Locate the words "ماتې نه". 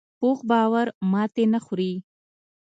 1.11-1.59